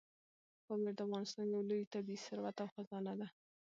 [0.65, 3.27] پامیر د افغانستان یو لوی طبعي ثروت او خزانه ده.